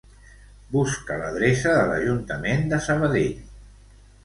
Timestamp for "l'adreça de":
1.23-1.85